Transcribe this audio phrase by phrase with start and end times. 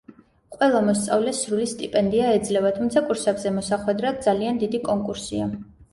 [0.53, 5.51] ყველა მოსწავლეს სრული სტიპენდია ეძლევა, თუმცა კურსებზე მოსახვედრად ძალიან დიდი კონკურსია.